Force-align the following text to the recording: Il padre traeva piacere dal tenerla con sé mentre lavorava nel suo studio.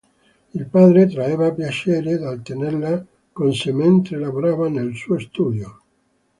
Il 0.55 0.65
padre 0.65 1.05
traeva 1.05 1.51
piacere 1.53 2.17
dal 2.17 2.41
tenerla 2.41 3.05
con 3.31 3.53
sé 3.53 3.71
mentre 3.71 4.17
lavorava 4.17 4.67
nel 4.67 4.95
suo 4.95 5.19
studio. 5.19 5.79